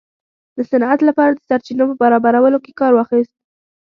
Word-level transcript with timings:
د 0.57 0.57
صنعت 0.69 0.99
لپاره 1.09 1.31
د 1.33 1.39
سرچینو 1.49 1.83
په 1.89 1.95
برابرولو 2.01 2.57
کې 2.65 2.77
کار 2.79 2.91
واخیست. 2.95 3.35